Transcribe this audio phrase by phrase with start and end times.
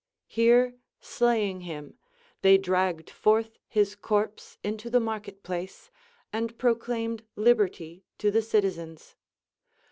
[0.25, 1.99] Here slaying him,
[2.41, 5.91] they dragged forth his corpse into the market place,
[6.33, 9.15] and proclaimed liberty to the citizens.